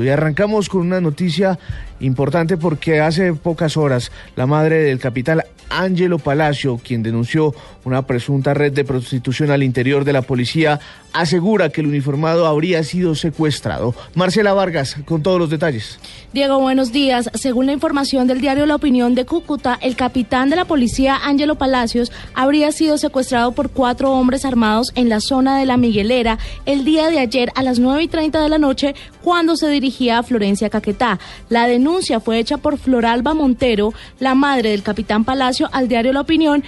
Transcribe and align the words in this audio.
Y 0.00 0.10
arrancamos 0.10 0.68
con 0.68 0.82
una 0.82 1.00
noticia 1.00 1.58
importante 1.98 2.56
porque 2.56 3.00
hace 3.00 3.34
pocas 3.34 3.76
horas 3.76 4.12
la 4.36 4.46
madre 4.46 4.84
del 4.84 5.00
capitán 5.00 5.42
Ángelo 5.70 6.20
Palacio, 6.20 6.78
quien 6.78 7.02
denunció 7.02 7.52
una 7.84 8.06
presunta 8.06 8.54
red 8.54 8.72
de 8.72 8.84
prostitución 8.84 9.50
al 9.50 9.62
interior 9.62 10.04
de 10.04 10.12
la 10.12 10.22
policía, 10.22 10.78
asegura 11.12 11.70
que 11.70 11.80
el 11.80 11.88
uniformado 11.88 12.46
habría 12.46 12.84
sido 12.84 13.16
secuestrado. 13.16 13.94
Marcela 14.14 14.54
Vargas, 14.54 14.96
con 15.04 15.22
todos 15.22 15.38
los 15.38 15.50
detalles. 15.50 15.98
Diego, 16.32 16.60
buenos 16.60 16.92
días. 16.92 17.28
Según 17.34 17.66
la 17.66 17.72
información 17.72 18.28
del 18.28 18.40
diario 18.40 18.66
La 18.66 18.76
Opinión 18.76 19.14
de 19.14 19.26
Cúcuta, 19.26 19.78
el 19.82 19.96
capitán 19.96 20.48
de 20.48 20.56
la 20.56 20.64
policía 20.64 21.18
Ángelo 21.24 21.56
Palacios 21.56 22.12
habría 22.34 22.70
sido 22.70 22.98
secuestrado 22.98 23.52
por 23.52 23.70
cuatro 23.70 24.12
hombres 24.12 24.44
armados 24.44 24.92
en 24.94 25.08
la 25.08 25.20
zona 25.20 25.58
de 25.58 25.66
la 25.66 25.76
Miguelera 25.76 26.38
el 26.66 26.84
día 26.84 27.10
de 27.10 27.18
ayer 27.18 27.50
a 27.56 27.62
las 27.62 27.78
9 27.78 28.04
y 28.04 28.08
30 28.08 28.40
de 28.40 28.48
la 28.48 28.58
noche 28.58 28.94
cuando 29.22 29.56
se 29.56 29.68
dirigía 29.68 29.87
a 30.10 30.22
Florencia 30.22 30.70
Caquetá. 30.70 31.18
La 31.48 31.66
denuncia 31.66 32.20
fue 32.20 32.38
hecha 32.38 32.58
por 32.58 32.78
Floralba 32.78 33.34
Montero, 33.34 33.92
la 34.20 34.34
madre 34.34 34.70
del 34.70 34.82
capitán 34.82 35.24
Palacio, 35.24 35.68
al 35.72 35.88
diario 35.88 36.12
La 36.12 36.20
Opinión, 36.20 36.62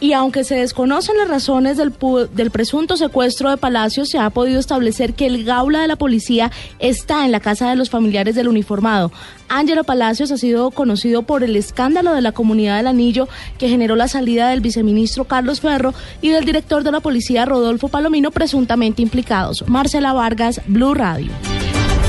y 0.00 0.14
aunque 0.14 0.44
se 0.44 0.54
desconocen 0.54 1.18
las 1.18 1.28
razones 1.28 1.76
del, 1.76 1.92
del, 2.32 2.50
presunto 2.50 2.96
secuestro 2.96 3.50
de 3.50 3.58
Palacio, 3.58 4.06
se 4.06 4.18
ha 4.18 4.30
podido 4.30 4.58
establecer 4.58 5.12
que 5.12 5.26
el 5.26 5.44
gaula 5.44 5.82
de 5.82 5.88
la 5.88 5.96
policía 5.96 6.50
está 6.78 7.26
en 7.26 7.32
la 7.32 7.40
casa 7.40 7.68
de 7.68 7.76
los 7.76 7.90
familiares 7.90 8.34
del 8.34 8.48
uniformado. 8.48 9.12
Ángelo 9.50 9.84
Palacios 9.84 10.30
ha 10.30 10.38
sido 10.38 10.70
conocido 10.70 11.22
por 11.22 11.44
el 11.44 11.54
escándalo 11.54 12.14
de 12.14 12.22
la 12.22 12.32
comunidad 12.32 12.78
del 12.78 12.86
Anillo 12.86 13.28
que 13.58 13.68
generó 13.68 13.94
la 13.94 14.08
salida 14.08 14.48
del 14.48 14.62
viceministro 14.62 15.24
Carlos 15.24 15.60
Ferro 15.60 15.92
y 16.22 16.30
del 16.30 16.46
director 16.46 16.82
de 16.82 16.92
la 16.92 17.00
policía 17.00 17.44
Rodolfo 17.44 17.88
Palomino 17.88 18.30
presuntamente 18.30 19.02
implicados. 19.02 19.68
Marcela 19.68 20.14
Vargas, 20.14 20.62
Blue 20.66 20.94
Radio. 20.94 21.30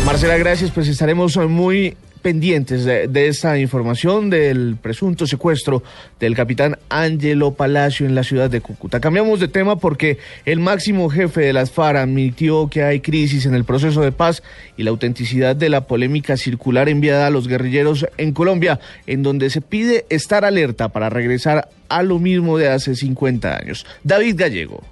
Marcela, 0.05 0.37
gracias. 0.37 0.71
Pues 0.71 0.87
estaremos 0.87 1.37
muy 1.37 1.95
pendientes 2.21 2.85
de, 2.85 3.27
esta 3.27 3.57
información 3.57 4.29
del 4.29 4.77
presunto 4.81 5.25
secuestro 5.25 5.83
del 6.19 6.35
capitán 6.35 6.77
Ángelo 6.89 7.53
Palacio 7.53 8.05
en 8.05 8.15
la 8.15 8.23
ciudad 8.23 8.49
de 8.49 8.61
Cúcuta. 8.61 8.99
Cambiamos 8.99 9.39
de 9.39 9.47
tema 9.47 9.77
porque 9.77 10.17
el 10.45 10.59
máximo 10.59 11.09
jefe 11.09 11.41
de 11.41 11.53
las 11.53 11.71
FARC 11.71 11.97
admitió 11.97 12.69
que 12.69 12.83
hay 12.83 12.99
crisis 12.99 13.45
en 13.45 13.55
el 13.55 13.63
proceso 13.63 14.01
de 14.01 14.11
paz 14.11 14.43
y 14.77 14.83
la 14.83 14.91
autenticidad 14.91 15.55
de 15.55 15.69
la 15.69 15.87
polémica 15.87 16.37
circular 16.37 16.89
enviada 16.89 17.27
a 17.27 17.31
los 17.31 17.47
guerrilleros 17.47 18.05
en 18.17 18.33
Colombia, 18.33 18.79
en 19.07 19.23
donde 19.23 19.49
se 19.49 19.61
pide 19.61 20.05
estar 20.09 20.45
alerta 20.45 20.89
para 20.89 21.09
regresar 21.09 21.69
a 21.89 22.03
lo 22.03 22.19
mismo 22.19 22.57
de 22.57 22.69
hace 22.69 22.95
50 22.95 23.57
años. 23.57 23.85
David 24.03 24.35
Gallego. 24.37 24.83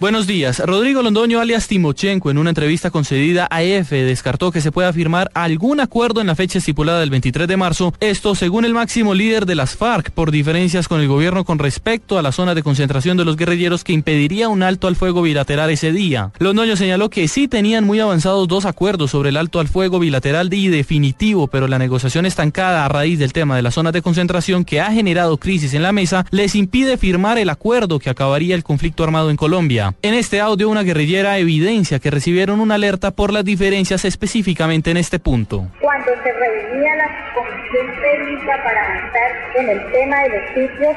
Buenos 0.00 0.28
días. 0.28 0.60
Rodrigo 0.60 1.02
Londoño, 1.02 1.40
alias 1.40 1.66
Timochenko, 1.66 2.30
en 2.30 2.38
una 2.38 2.50
entrevista 2.50 2.92
concedida 2.92 3.48
a 3.50 3.64
EFE, 3.64 4.04
descartó 4.04 4.52
que 4.52 4.60
se 4.60 4.70
pueda 4.70 4.92
firmar 4.92 5.28
algún 5.34 5.80
acuerdo 5.80 6.20
en 6.20 6.28
la 6.28 6.36
fecha 6.36 6.58
estipulada 6.58 7.00
del 7.00 7.10
23 7.10 7.48
de 7.48 7.56
marzo, 7.56 7.92
esto 7.98 8.36
según 8.36 8.64
el 8.64 8.74
máximo 8.74 9.12
líder 9.12 9.44
de 9.44 9.56
las 9.56 9.74
FARC, 9.74 10.12
por 10.12 10.30
diferencias 10.30 10.86
con 10.86 11.00
el 11.00 11.08
gobierno 11.08 11.44
con 11.44 11.58
respecto 11.58 12.16
a 12.16 12.22
la 12.22 12.30
zona 12.30 12.54
de 12.54 12.62
concentración 12.62 13.16
de 13.16 13.24
los 13.24 13.36
guerrilleros 13.36 13.82
que 13.82 13.92
impediría 13.92 14.48
un 14.48 14.62
alto 14.62 14.86
al 14.86 14.94
fuego 14.94 15.20
bilateral 15.20 15.68
ese 15.68 15.90
día. 15.90 16.30
Londoño 16.38 16.76
señaló 16.76 17.10
que 17.10 17.26
sí 17.26 17.48
tenían 17.48 17.82
muy 17.82 17.98
avanzados 17.98 18.46
dos 18.46 18.66
acuerdos 18.66 19.10
sobre 19.10 19.30
el 19.30 19.36
alto 19.36 19.58
al 19.58 19.66
fuego 19.66 19.98
bilateral 19.98 20.54
y 20.54 20.68
definitivo, 20.68 21.48
pero 21.48 21.66
la 21.66 21.80
negociación 21.80 22.24
estancada 22.24 22.84
a 22.84 22.88
raíz 22.88 23.18
del 23.18 23.32
tema 23.32 23.56
de 23.56 23.62
la 23.62 23.72
zona 23.72 23.90
de 23.90 24.02
concentración 24.02 24.64
que 24.64 24.80
ha 24.80 24.92
generado 24.92 25.38
crisis 25.38 25.74
en 25.74 25.82
la 25.82 25.90
mesa 25.90 26.24
les 26.30 26.54
impide 26.54 26.98
firmar 26.98 27.36
el 27.36 27.50
acuerdo 27.50 27.98
que 27.98 28.10
acabaría 28.10 28.54
el 28.54 28.62
conflicto 28.62 29.02
armado 29.02 29.30
en 29.30 29.36
Colombia. 29.36 29.87
En 30.02 30.14
este 30.14 30.40
audio, 30.40 30.68
una 30.68 30.82
guerrillera 30.82 31.38
evidencia 31.38 31.98
que 31.98 32.10
recibieron 32.10 32.60
una 32.60 32.76
alerta 32.76 33.10
por 33.10 33.32
las 33.32 33.44
diferencias 33.44 34.04
específicamente 34.04 34.90
en 34.90 34.96
este 34.96 35.18
punto. 35.18 35.66
Cuando 35.80 36.10
se 36.22 36.32
reunía 36.32 36.96
la 36.96 37.32
comisión 37.34 37.86
técnica 38.00 38.62
para 38.62 38.84
avanzar 38.84 39.30
en 39.56 39.68
el 39.70 39.92
tema 39.92 40.22
de 40.22 40.28
los 40.28 40.48
sitios 40.48 40.96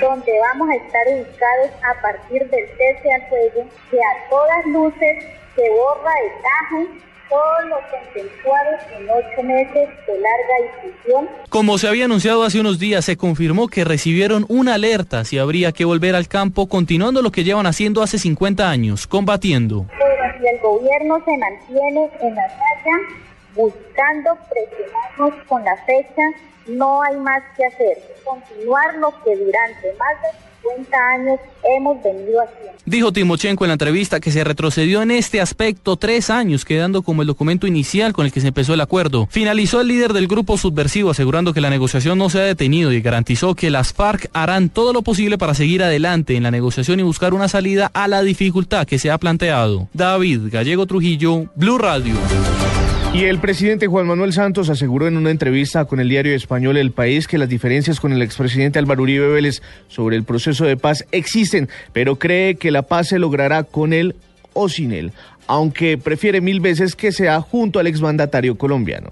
donde 0.00 0.32
vamos 0.52 0.68
a 0.68 0.74
estar 0.76 1.02
ubicados 1.08 1.70
a 1.82 2.02
partir 2.02 2.42
del 2.50 2.66
cese 2.76 3.12
al 3.14 3.28
fuego, 3.28 3.68
que 3.90 3.98
a 3.98 4.30
todas 4.30 4.66
luces 4.66 5.24
se 5.54 5.70
borra 5.70 6.12
el 6.24 6.42
tajo 6.42 7.06
consensuados 7.90 8.80
en 8.96 9.08
ocho 9.10 9.42
meses 9.42 9.88
de 10.06 10.18
larga 10.18 10.82
discusión. 10.82 11.28
Como 11.48 11.78
se 11.78 11.88
había 11.88 12.04
anunciado 12.04 12.44
hace 12.44 12.60
unos 12.60 12.78
días, 12.78 13.04
se 13.04 13.16
confirmó 13.16 13.68
que 13.68 13.84
recibieron 13.84 14.46
una 14.48 14.74
alerta 14.74 15.24
si 15.24 15.38
habría 15.38 15.72
que 15.72 15.84
volver 15.84 16.14
al 16.14 16.28
campo, 16.28 16.68
continuando 16.68 17.22
lo 17.22 17.30
que 17.30 17.44
llevan 17.44 17.66
haciendo 17.66 18.02
hace 18.02 18.18
50 18.18 18.68
años, 18.68 19.06
combatiendo. 19.06 19.86
Pero 19.98 20.38
si 20.38 20.46
el 20.46 20.60
gobierno 20.60 21.22
se 21.24 21.36
mantiene 21.36 22.10
en 22.20 22.34
la 22.34 22.46
talla, 22.48 22.96
buscando 23.54 24.38
presionarnos 24.50 25.46
con 25.46 25.64
la 25.64 25.76
fecha, 25.84 26.22
no 26.68 27.02
hay 27.02 27.16
más 27.16 27.42
que 27.56 27.64
hacer. 27.64 27.98
Continuar 28.24 28.96
lo 28.96 29.10
que 29.22 29.36
durante 29.36 29.94
más 29.98 30.22
de 30.22 30.45
años 31.14 31.38
hemos 31.64 32.02
venido. 32.02 32.42
Dijo 32.84 33.12
Timochenko 33.12 33.64
en 33.64 33.68
la 33.68 33.74
entrevista 33.74 34.20
que 34.20 34.30
se 34.30 34.44
retrocedió 34.44 35.02
en 35.02 35.10
este 35.10 35.40
aspecto 35.40 35.96
tres 35.96 36.30
años, 36.30 36.64
quedando 36.64 37.02
como 37.02 37.22
el 37.22 37.28
documento 37.28 37.66
inicial 37.66 38.12
con 38.12 38.26
el 38.26 38.32
que 38.32 38.40
se 38.40 38.48
empezó 38.48 38.74
el 38.74 38.80
acuerdo. 38.80 39.26
Finalizó 39.30 39.80
el 39.80 39.88
líder 39.88 40.12
del 40.12 40.28
grupo 40.28 40.56
subversivo 40.56 41.10
asegurando 41.10 41.52
que 41.52 41.60
la 41.60 41.70
negociación 41.70 42.18
no 42.18 42.30
se 42.30 42.40
ha 42.40 42.44
detenido 42.44 42.92
y 42.92 43.00
garantizó 43.00 43.54
que 43.54 43.70
las 43.70 43.92
FARC 43.92 44.30
harán 44.32 44.68
todo 44.68 44.92
lo 44.92 45.02
posible 45.02 45.36
para 45.36 45.54
seguir 45.54 45.82
adelante 45.82 46.36
en 46.36 46.44
la 46.44 46.50
negociación 46.50 47.00
y 47.00 47.02
buscar 47.02 47.34
una 47.34 47.48
salida 47.48 47.90
a 47.92 48.06
la 48.06 48.22
dificultad 48.22 48.86
que 48.86 48.98
se 48.98 49.10
ha 49.10 49.18
planteado. 49.18 49.88
David 49.92 50.42
Gallego 50.52 50.86
Trujillo, 50.86 51.46
Blue 51.56 51.78
Radio. 51.78 52.14
Y 53.16 53.24
el 53.24 53.38
presidente 53.38 53.86
Juan 53.86 54.06
Manuel 54.06 54.34
Santos 54.34 54.68
aseguró 54.68 55.08
en 55.08 55.16
una 55.16 55.30
entrevista 55.30 55.86
con 55.86 56.00
el 56.00 56.10
diario 56.10 56.34
español 56.34 56.76
El 56.76 56.92
País 56.92 57.26
que 57.26 57.38
las 57.38 57.48
diferencias 57.48 57.98
con 57.98 58.12
el 58.12 58.20
expresidente 58.20 58.78
Álvaro 58.78 59.04
Uribe 59.04 59.26
Vélez 59.28 59.62
sobre 59.88 60.16
el 60.16 60.24
proceso 60.24 60.66
de 60.66 60.76
paz 60.76 61.02
existen, 61.12 61.70
pero 61.94 62.16
cree 62.16 62.56
que 62.56 62.70
la 62.70 62.82
paz 62.82 63.08
se 63.08 63.18
logrará 63.18 63.64
con 63.64 63.94
él 63.94 64.16
o 64.52 64.68
sin 64.68 64.92
él, 64.92 65.12
aunque 65.46 65.96
prefiere 65.96 66.42
mil 66.42 66.60
veces 66.60 66.94
que 66.94 67.10
sea 67.10 67.40
junto 67.40 67.78
al 67.78 67.86
exmandatario 67.86 68.58
colombiano. 68.58 69.08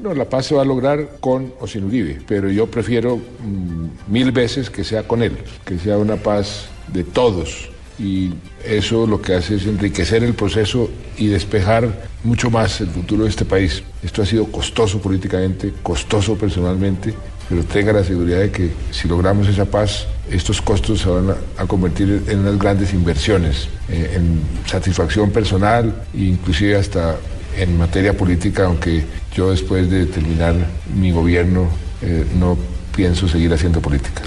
No, 0.00 0.14
la 0.14 0.26
paz 0.26 0.46
se 0.46 0.54
va 0.54 0.62
a 0.62 0.64
lograr 0.64 1.16
con 1.18 1.52
o 1.58 1.66
sin 1.66 1.82
Uribe, 1.82 2.20
pero 2.28 2.48
yo 2.48 2.68
prefiero 2.68 3.16
mm, 3.16 3.86
mil 4.06 4.30
veces 4.30 4.70
que 4.70 4.84
sea 4.84 5.02
con 5.02 5.24
él, 5.24 5.36
que 5.64 5.80
sea 5.80 5.98
una 5.98 6.14
paz 6.14 6.68
de 6.92 7.02
todos, 7.02 7.70
y 8.00 8.32
eso 8.64 9.06
lo 9.06 9.20
que 9.20 9.34
hace 9.34 9.56
es 9.56 9.66
enriquecer 9.66 10.24
el 10.24 10.32
proceso 10.34 10.88
y 11.18 11.26
despejar 11.26 12.08
mucho 12.24 12.50
más 12.50 12.80
el 12.80 12.88
futuro 12.88 13.24
de 13.24 13.30
este 13.30 13.44
país. 13.44 13.82
Esto 14.02 14.22
ha 14.22 14.26
sido 14.26 14.46
costoso 14.46 15.00
políticamente, 15.00 15.74
costoso 15.82 16.36
personalmente, 16.36 17.14
pero 17.48 17.62
tenga 17.64 17.92
la 17.92 18.02
seguridad 18.02 18.38
de 18.38 18.50
que 18.50 18.70
si 18.90 19.06
logramos 19.06 19.48
esa 19.48 19.66
paz, 19.66 20.06
estos 20.30 20.62
costos 20.62 21.00
se 21.00 21.08
van 21.10 21.34
a, 21.58 21.66
convertir 21.66 22.22
en 22.28 22.38
unas 22.38 22.58
grandes 22.58 22.94
inversiones, 22.94 23.68
eh, 23.88 24.12
en 24.16 24.40
satisfacción 24.66 25.30
personal 25.30 26.04
e 26.14 26.22
inclusive 26.22 26.76
hasta 26.76 27.16
en 27.58 27.76
materia 27.76 28.16
política, 28.16 28.64
aunque 28.64 29.04
yo 29.34 29.50
después 29.50 29.90
de 29.90 30.06
terminar 30.06 30.54
mi 30.96 31.10
gobierno 31.10 31.68
eh, 32.00 32.24
no 32.38 32.56
pienso 32.96 33.28
seguir 33.28 33.52
haciendo 33.52 33.80
política. 33.80 34.22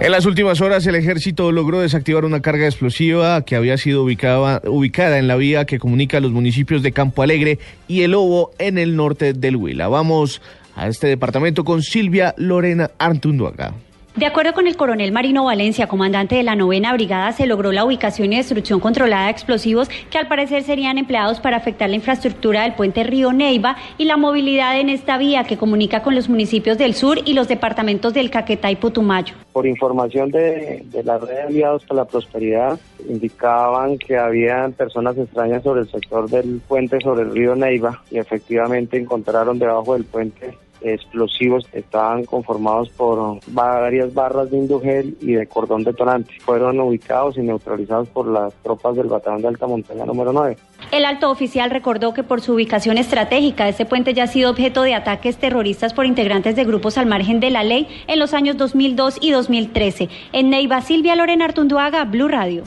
En 0.00 0.10
las 0.10 0.26
últimas 0.26 0.60
horas 0.60 0.84
el 0.86 0.96
ejército 0.96 1.52
logró 1.52 1.80
desactivar 1.80 2.24
una 2.24 2.42
carga 2.42 2.66
explosiva 2.66 3.42
que 3.44 3.54
había 3.54 3.78
sido 3.78 4.02
ubicada, 4.02 4.60
ubicada 4.66 5.18
en 5.18 5.28
la 5.28 5.36
vía 5.36 5.66
que 5.66 5.78
comunica 5.78 6.18
los 6.18 6.32
municipios 6.32 6.82
de 6.82 6.90
Campo 6.90 7.22
Alegre 7.22 7.60
y 7.86 8.02
El 8.02 8.10
Lobo 8.10 8.50
en 8.58 8.78
el 8.78 8.96
norte 8.96 9.34
del 9.34 9.54
Huila. 9.54 9.86
Vamos 9.86 10.42
a 10.74 10.88
este 10.88 11.06
departamento 11.06 11.64
con 11.64 11.82
Silvia 11.82 12.34
Lorena 12.36 12.90
Artunduaga. 12.98 13.74
De 14.16 14.26
acuerdo 14.26 14.52
con 14.52 14.68
el 14.68 14.76
coronel 14.76 15.10
Marino 15.10 15.44
Valencia, 15.44 15.88
comandante 15.88 16.36
de 16.36 16.44
la 16.44 16.54
novena 16.54 16.92
brigada, 16.92 17.32
se 17.32 17.48
logró 17.48 17.72
la 17.72 17.84
ubicación 17.84 18.32
y 18.32 18.36
destrucción 18.36 18.78
controlada 18.78 19.24
de 19.24 19.32
explosivos 19.32 19.88
que 20.08 20.18
al 20.18 20.28
parecer 20.28 20.62
serían 20.62 20.98
empleados 20.98 21.40
para 21.40 21.56
afectar 21.56 21.90
la 21.90 21.96
infraestructura 21.96 22.62
del 22.62 22.74
puente 22.74 23.02
Río 23.02 23.32
Neiva 23.32 23.76
y 23.98 24.04
la 24.04 24.16
movilidad 24.16 24.78
en 24.78 24.88
esta 24.88 25.18
vía 25.18 25.42
que 25.42 25.58
comunica 25.58 26.04
con 26.04 26.14
los 26.14 26.28
municipios 26.28 26.78
del 26.78 26.94
sur 26.94 27.18
y 27.24 27.32
los 27.32 27.48
departamentos 27.48 28.14
del 28.14 28.30
Caquetá 28.30 28.70
y 28.70 28.76
Putumayo. 28.76 29.34
Por 29.52 29.66
información 29.66 30.30
de, 30.30 30.84
la 31.02 31.18
red 31.18 31.34
de 31.34 31.42
aliados 31.42 31.84
para 31.84 32.02
la 32.02 32.04
prosperidad, 32.04 32.78
indicaban 33.08 33.98
que 33.98 34.16
habían 34.16 34.74
personas 34.74 35.18
extrañas 35.18 35.64
sobre 35.64 35.80
el 35.80 35.90
sector 35.90 36.30
del 36.30 36.60
puente 36.68 37.00
sobre 37.00 37.24
el 37.24 37.32
río 37.32 37.56
Neiva 37.56 38.00
y 38.12 38.18
efectivamente 38.18 38.96
encontraron 38.96 39.58
debajo 39.58 39.94
del 39.94 40.04
puente 40.04 40.56
explosivos 40.84 41.66
estaban 41.72 42.24
conformados 42.24 42.90
por 42.90 43.40
varias 43.48 44.14
barras 44.14 44.50
de 44.50 44.58
indugel 44.58 45.16
y 45.20 45.32
de 45.32 45.46
cordón 45.46 45.84
detonante. 45.84 46.34
Fueron 46.40 46.80
ubicados 46.80 47.36
y 47.36 47.40
neutralizados 47.40 48.08
por 48.08 48.26
las 48.28 48.54
tropas 48.62 48.96
del 48.96 49.08
Batallón 49.08 49.42
de 49.42 49.48
Alta 49.48 49.66
Montaña 49.66 50.04
número 50.04 50.32
9. 50.32 50.56
El 50.90 51.04
alto 51.04 51.30
oficial 51.30 51.70
recordó 51.70 52.14
que 52.14 52.22
por 52.22 52.40
su 52.40 52.54
ubicación 52.54 52.98
estratégica, 52.98 53.68
este 53.68 53.86
puente 53.86 54.14
ya 54.14 54.24
ha 54.24 54.28
sido 54.28 54.50
objeto 54.50 54.82
de 54.82 54.94
ataques 54.94 55.38
terroristas 55.38 55.94
por 55.94 56.06
integrantes 56.06 56.56
de 56.56 56.64
grupos 56.64 56.98
al 56.98 57.06
margen 57.06 57.40
de 57.40 57.50
la 57.50 57.64
ley 57.64 57.88
en 58.06 58.18
los 58.18 58.34
años 58.34 58.56
2002 58.56 59.18
y 59.20 59.30
2013. 59.30 60.08
En 60.32 60.50
Neiva, 60.50 60.80
Silvia 60.82 61.16
Lorena 61.16 61.46
Artunduaga, 61.46 62.04
Blue 62.04 62.28
Radio. 62.28 62.62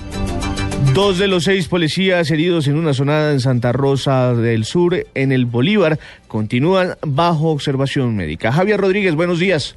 Dos 0.97 1.19
de 1.19 1.27
los 1.27 1.43
seis 1.43 1.67
policías 1.67 2.31
heridos 2.31 2.67
en 2.67 2.75
una 2.75 2.91
zonada 2.91 3.31
en 3.31 3.39
Santa 3.39 3.71
Rosa 3.71 4.33
del 4.33 4.65
Sur, 4.65 5.05
en 5.13 5.31
el 5.31 5.45
Bolívar, 5.45 5.99
continúan 6.27 6.95
bajo 7.05 7.49
observación 7.49 8.15
médica. 8.15 8.51
Javier 8.51 8.81
Rodríguez, 8.81 9.13
buenos 9.13 9.37
días. 9.37 9.75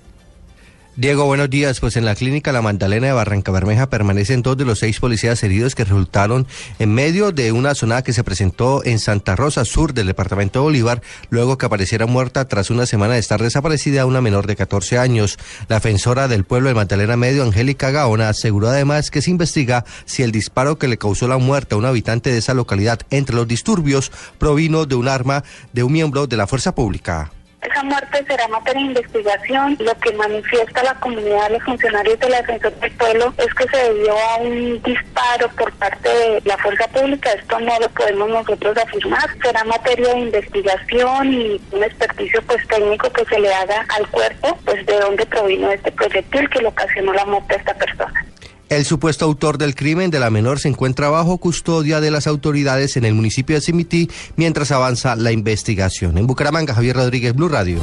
Diego, 0.96 1.24
buenos 1.24 1.48
días. 1.48 1.78
Pues 1.78 1.96
en 1.96 2.04
la 2.04 2.16
clínica 2.16 2.50
La 2.50 2.62
Magdalena 2.62 3.06
de 3.06 3.12
Barranca 3.12 3.52
Bermeja 3.52 3.88
permanecen 3.88 4.42
dos 4.42 4.56
de 4.56 4.64
los 4.64 4.80
seis 4.80 4.98
policías 4.98 5.42
heridos 5.44 5.76
que 5.76 5.84
resultaron 5.84 6.48
en 6.80 6.92
medio 6.92 7.30
de 7.30 7.52
una 7.52 7.76
zona 7.76 8.02
que 8.02 8.12
se 8.12 8.24
presentó 8.24 8.84
en 8.84 8.98
Santa 8.98 9.36
Rosa 9.36 9.64
Sur 9.64 9.94
del 9.94 10.08
departamento 10.08 10.58
de 10.58 10.64
Bolívar, 10.64 11.00
luego 11.30 11.56
que 11.56 11.66
apareciera 11.66 12.06
muerta 12.06 12.48
tras 12.48 12.70
una 12.70 12.86
semana 12.86 13.14
de 13.14 13.20
estar 13.20 13.40
desaparecida 13.40 14.04
una 14.04 14.20
menor 14.20 14.48
de 14.48 14.56
14 14.56 14.98
años. 14.98 15.38
La 15.68 15.76
defensora 15.76 16.26
del 16.26 16.44
pueblo 16.44 16.68
de 16.68 16.74
Magdalena 16.74 17.16
Medio, 17.16 17.44
Angélica 17.44 17.92
Gaona, 17.92 18.28
aseguró 18.28 18.68
además 18.68 19.12
que 19.12 19.22
se 19.22 19.30
investiga 19.30 19.84
si 20.06 20.24
el 20.24 20.32
disparo 20.32 20.76
que 20.76 20.88
le 20.88 20.98
causó 20.98 21.28
la 21.28 21.38
muerte 21.38 21.76
a 21.76 21.78
un 21.78 21.86
habitante 21.86 22.32
de 22.32 22.38
esa 22.38 22.52
localidad 22.52 23.00
entre 23.10 23.36
los 23.36 23.46
disturbios 23.46 24.10
provino 24.38 24.86
de 24.86 24.96
un 24.96 25.06
arma 25.06 25.44
de 25.72 25.84
un 25.84 25.92
miembro 25.92 26.26
de 26.26 26.36
la 26.36 26.48
fuerza 26.48 26.74
pública. 26.74 27.30
Esa 27.62 27.82
muerte 27.82 28.24
será 28.26 28.48
materia 28.48 28.80
de 28.80 28.88
investigación. 28.88 29.76
Lo 29.80 29.94
que 29.98 30.12
manifiesta 30.14 30.82
la 30.82 30.94
comunidad, 30.94 31.50
los 31.50 31.62
funcionarios 31.62 32.18
de 32.18 32.30
la 32.30 32.38
Defensa 32.38 32.70
del 32.70 32.92
Pueblo, 32.92 33.34
es 33.36 33.52
que 33.54 33.68
se 33.68 33.92
debió 33.92 34.18
a 34.18 34.36
un 34.38 34.82
disparo 34.82 35.48
por 35.50 35.70
parte 35.72 36.08
de 36.08 36.42
la 36.46 36.56
fuerza 36.56 36.88
pública. 36.88 37.30
Esto 37.32 37.60
no 37.60 37.78
lo 37.78 37.88
podemos 37.90 38.30
nosotros 38.30 38.78
afirmar. 38.78 39.28
Será 39.42 39.62
materia 39.64 40.14
de 40.14 40.20
investigación 40.20 41.32
y 41.32 41.60
un 41.72 41.84
experticio 41.84 42.40
pues 42.42 42.66
técnico 42.66 43.12
que 43.12 43.26
se 43.26 43.38
le 43.38 43.52
haga 43.52 43.84
al 43.90 44.08
cuerpo, 44.08 44.58
pues 44.64 44.86
de 44.86 44.98
dónde 44.98 45.26
provino 45.26 45.70
este 45.70 45.92
proyectil 45.92 46.48
que 46.48 46.60
le 46.60 46.68
ocasionó 46.68 47.12
la 47.12 47.26
muerte 47.26 47.54
a 47.54 47.58
esta 47.58 47.74
persona. 47.74 48.29
El 48.70 48.84
supuesto 48.84 49.24
autor 49.24 49.58
del 49.58 49.74
crimen 49.74 50.12
de 50.12 50.20
la 50.20 50.30
menor 50.30 50.60
se 50.60 50.68
encuentra 50.68 51.08
bajo 51.08 51.38
custodia 51.38 52.00
de 52.00 52.12
las 52.12 52.28
autoridades 52.28 52.96
en 52.96 53.04
el 53.04 53.14
municipio 53.14 53.56
de 53.56 53.62
Cimití 53.62 54.08
mientras 54.36 54.70
avanza 54.70 55.16
la 55.16 55.32
investigación. 55.32 56.16
En 56.18 56.28
Bucaramanga, 56.28 56.72
Javier 56.72 56.94
Rodríguez, 56.94 57.34
Blue 57.34 57.48
Radio. 57.48 57.80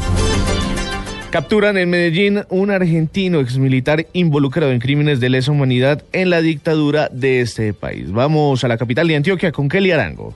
Capturan 1.30 1.78
en 1.78 1.90
Medellín 1.90 2.46
un 2.50 2.72
argentino 2.72 3.42
exmilitar 3.42 4.08
involucrado 4.14 4.72
en 4.72 4.80
crímenes 4.80 5.20
de 5.20 5.30
lesa 5.30 5.52
humanidad 5.52 6.06
en 6.14 6.30
la 6.30 6.42
dictadura 6.42 7.10
de 7.12 7.42
este 7.42 7.74
país. 7.74 8.10
Vamos 8.10 8.64
a 8.64 8.70
la 8.70 8.78
capital 8.78 9.10
de 9.10 9.18
Antioquia 9.18 9.52
con 9.52 9.68
Kelly 9.68 9.92
Arango. 9.92 10.34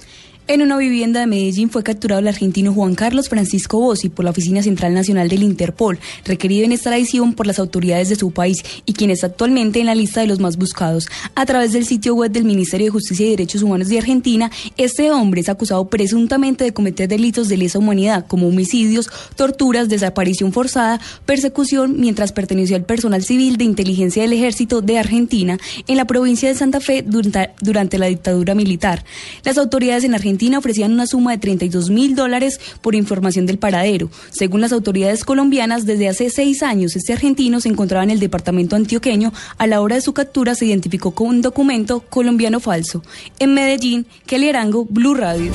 En 0.51 0.61
una 0.61 0.75
vivienda 0.75 1.21
de 1.21 1.27
Medellín 1.27 1.69
fue 1.69 1.81
capturado 1.81 2.19
el 2.19 2.27
argentino 2.27 2.73
Juan 2.73 2.93
Carlos 2.93 3.29
Francisco 3.29 3.79
Bossi 3.79 4.09
por 4.09 4.25
la 4.25 4.31
Oficina 4.31 4.61
Central 4.61 4.93
Nacional 4.93 5.29
del 5.29 5.43
Interpol, 5.43 5.97
requerido 6.25 6.65
en 6.65 6.73
extradición 6.73 7.35
por 7.35 7.47
las 7.47 7.57
autoridades 7.57 8.09
de 8.09 8.17
su 8.17 8.31
país 8.31 8.61
y 8.85 8.91
quien 8.91 9.11
está 9.11 9.27
actualmente 9.27 9.79
en 9.79 9.85
la 9.85 9.95
lista 9.95 10.19
de 10.19 10.27
los 10.27 10.41
más 10.41 10.57
buscados. 10.57 11.07
A 11.35 11.45
través 11.45 11.71
del 11.71 11.85
sitio 11.85 12.15
web 12.15 12.33
del 12.33 12.43
Ministerio 12.43 12.87
de 12.87 12.91
Justicia 12.91 13.25
y 13.25 13.29
Derechos 13.29 13.61
Humanos 13.61 13.87
de 13.87 13.99
Argentina, 13.99 14.51
este 14.75 15.09
hombre 15.13 15.39
es 15.39 15.47
acusado 15.47 15.87
presuntamente 15.87 16.65
de 16.65 16.73
cometer 16.73 17.07
delitos 17.07 17.47
de 17.47 17.55
lesa 17.55 17.79
humanidad 17.79 18.27
como 18.27 18.49
homicidios, 18.49 19.09
torturas, 19.37 19.87
desaparición 19.87 20.51
forzada, 20.51 20.99
persecución 21.25 21.95
mientras 21.97 22.33
perteneció 22.33 22.75
al 22.75 22.83
personal 22.83 23.23
civil 23.23 23.55
de 23.55 23.63
inteligencia 23.63 24.23
del 24.23 24.33
Ejército 24.33 24.81
de 24.81 24.99
Argentina 24.99 25.57
en 25.87 25.95
la 25.95 26.03
provincia 26.03 26.49
de 26.49 26.55
Santa 26.55 26.81
Fe 26.81 27.05
durante 27.05 27.97
la 27.97 28.07
dictadura 28.07 28.53
militar. 28.53 29.05
Las 29.45 29.57
autoridades 29.57 30.03
en 30.03 30.13
Argentina 30.13 30.40
ofrecían 30.49 30.93
una 30.93 31.07
suma 31.07 31.31
de 31.31 31.37
32 31.37 31.89
mil 31.89 32.15
dólares 32.15 32.59
por 32.81 32.95
información 32.95 33.45
del 33.45 33.59
paradero. 33.59 34.09
Según 34.31 34.61
las 34.61 34.71
autoridades 34.71 35.23
colombianas, 35.23 35.85
desde 35.85 36.09
hace 36.09 36.29
seis 36.29 36.63
años 36.63 36.95
este 36.95 37.13
argentino 37.13 37.61
se 37.61 37.69
encontraba 37.69 38.03
en 38.03 38.09
el 38.09 38.19
departamento 38.19 38.75
antioqueño. 38.75 39.31
A 39.57 39.67
la 39.67 39.81
hora 39.81 39.95
de 39.95 40.01
su 40.01 40.13
captura 40.13 40.55
se 40.55 40.65
identificó 40.65 41.11
con 41.11 41.27
un 41.27 41.41
documento 41.41 42.01
colombiano 42.01 42.59
falso. 42.59 43.03
En 43.39 43.53
Medellín, 43.53 44.05
Kelly 44.25 44.49
Arango, 44.49 44.85
Blue 44.85 45.13
Radio. 45.13 45.51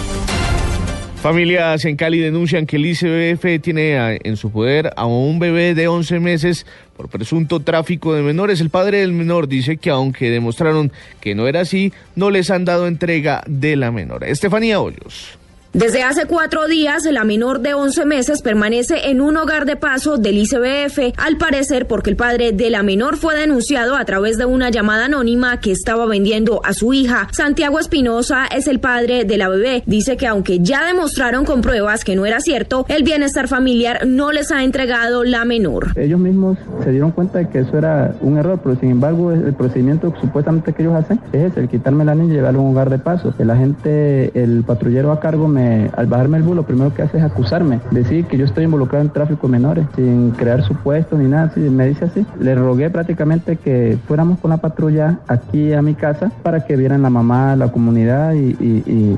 Familias 1.26 1.84
en 1.84 1.96
Cali 1.96 2.20
denuncian 2.20 2.67
que 2.67 2.76
el 2.76 2.87
ICBF 2.87 3.61
tiene 3.61 4.20
en 4.23 4.37
su 4.37 4.52
poder 4.52 4.93
a 4.94 5.06
un 5.06 5.40
bebé 5.40 5.75
de 5.75 5.88
11 5.88 6.20
meses 6.20 6.67
por 6.96 7.08
presunto 7.08 7.58
tráfico 7.58 8.14
de 8.14 8.23
menores. 8.23 8.61
El 8.61 8.70
padre 8.70 9.00
del 9.00 9.11
menor 9.11 9.49
dice 9.49 9.76
que 9.76 9.90
aunque 9.90 10.31
demostraron 10.31 10.93
que 11.20 11.34
no 11.34 11.49
era 11.49 11.62
así, 11.62 11.93
no 12.14 12.31
les 12.31 12.52
han 12.52 12.64
dado 12.64 12.87
entrega 12.87 13.43
de 13.49 13.75
la 13.75 13.90
menor. 13.90 14.23
Estefanía 14.23 14.78
Hoyos. 14.78 15.37
Desde 15.76 16.02
hace 16.02 16.25
cuatro 16.25 16.69
días, 16.69 17.05
la 17.05 17.25
menor 17.25 17.61
de 17.61 17.75
11 17.75 18.06
meses 18.06 18.40
permanece 18.40 19.11
en 19.11 19.20
un 19.20 19.37
hogar 19.37 19.67
de 19.67 19.76
paso 19.76 20.17
del 20.17 20.38
ICBF, 20.38 21.12
al 21.19 21.37
parecer 21.37 21.87
porque 21.87 22.08
el 22.08 22.17
padre 22.17 22.52
de 22.52 22.70
la 22.70 22.82
menor 22.82 23.19
fue 23.19 23.37
denunciado 23.37 23.94
a 23.94 24.06
través 24.06 24.38
de 24.38 24.46
una 24.46 24.70
llamada 24.70 25.05
anónima 25.05 25.61
que 25.61 25.73
estaba 25.73 26.06
vendiendo 26.06 26.62
a 26.64 26.73
su 26.73 26.94
hija. 26.94 27.28
Santiago 27.31 27.78
Espinosa 27.78 28.46
es 28.46 28.69
el 28.69 28.81
padre 28.81 29.26
de 29.26 29.37
la 29.37 29.50
bebé. 29.50 29.82
Dice 29.84 30.17
que 30.17 30.26
aunque 30.26 30.61
ya 30.61 30.82
demostraron 30.87 31.44
con 31.44 31.61
pruebas 31.61 32.05
que 32.05 32.17
no 32.17 32.25
era 32.25 32.40
cierto, 32.40 32.87
el 32.88 33.02
bienestar 33.02 33.46
familiar 33.46 34.06
no 34.06 34.32
les 34.32 34.52
ha 34.52 34.64
entregado 34.64 35.25
la 35.25 35.44
menor. 35.44 35.88
Ellos 35.96 36.19
mismos 36.19 36.56
se 36.84 36.90
dieron 36.90 37.11
cuenta 37.11 37.40
de 37.40 37.50
que 37.50 37.58
eso 37.58 37.76
era 37.76 38.14
un 38.23 38.38
error, 38.38 38.61
pero 38.64 38.81
sin 38.81 38.93
embargo 38.93 39.31
el 39.31 39.52
procedimiento 39.52 40.14
supuestamente 40.23 40.73
que 40.73 40.84
ellos 40.84 40.94
hacen 40.94 41.20
es 41.34 41.55
el 41.58 41.69
quitarme 41.69 42.06
la 42.06 42.14
niña 42.14 42.32
y 42.32 42.37
llevarla 42.37 42.61
a 42.61 42.62
un 42.62 42.70
hogar 42.70 42.88
de 42.88 42.99
paso. 42.99 43.34
El 43.38 43.50
agente, 43.50 44.31
el 44.43 44.64
patrullero 44.64 45.12
a 45.12 45.20
cargo 45.20 45.46
me 45.46 45.65
al 45.96 46.06
bajarme 46.06 46.38
el 46.38 46.42
bus, 46.42 46.56
lo 46.56 46.64
primero 46.64 46.94
que 46.94 47.02
hace 47.02 47.18
es 47.18 47.24
acusarme, 47.24 47.80
decir 47.90 48.26
que 48.26 48.36
yo 48.36 48.44
estoy 48.44 48.64
involucrado 48.64 49.04
en 49.04 49.10
tráfico 49.10 49.46
de 49.46 49.52
menores, 49.52 49.86
sin 49.94 50.30
crear 50.30 50.64
supuestos 50.64 51.18
ni 51.18 51.28
nada, 51.28 51.52
me 51.56 51.88
dice 51.88 52.06
así. 52.06 52.26
Le 52.40 52.54
rogué 52.54 52.90
prácticamente 52.90 53.56
que 53.56 53.98
fuéramos 54.06 54.38
con 54.38 54.50
la 54.50 54.58
patrulla 54.58 55.18
aquí 55.26 55.72
a 55.72 55.82
mi 55.82 55.94
casa 55.94 56.30
para 56.42 56.64
que 56.64 56.76
vieran 56.76 57.02
la 57.02 57.10
mamá, 57.10 57.56
la 57.56 57.70
comunidad 57.70 58.34
y, 58.34 58.56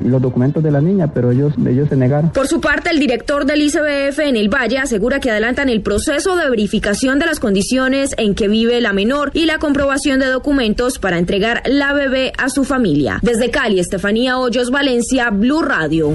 los 0.09 0.21
documentos 0.21 0.63
de 0.63 0.71
la 0.71 0.81
niña, 0.81 1.07
pero 1.13 1.31
ellos, 1.31 1.53
ellos 1.65 1.89
se 1.89 1.95
negaron. 1.95 2.31
Por 2.31 2.47
su 2.47 2.59
parte, 2.59 2.89
el 2.89 2.99
director 2.99 3.45
del 3.45 3.61
ICBF 3.61 4.19
en 4.19 4.35
el 4.35 4.49
Valle 4.49 4.79
asegura 4.79 5.19
que 5.19 5.29
adelantan 5.29 5.69
el 5.69 5.81
proceso 5.81 6.35
de 6.35 6.49
verificación 6.49 7.19
de 7.19 7.25
las 7.25 7.39
condiciones 7.39 8.15
en 8.17 8.35
que 8.35 8.47
vive 8.47 8.81
la 8.81 8.93
menor 8.93 9.31
y 9.33 9.45
la 9.45 9.59
comprobación 9.59 10.19
de 10.19 10.27
documentos 10.27 10.99
para 10.99 11.17
entregar 11.17 11.61
la 11.65 11.93
bebé 11.93 12.33
a 12.37 12.49
su 12.49 12.63
familia. 12.63 13.19
Desde 13.21 13.51
Cali, 13.51 13.79
Estefanía 13.79 14.37
Hoyos, 14.37 14.71
Valencia, 14.71 15.29
Blue 15.29 15.61
Radio. 15.61 16.13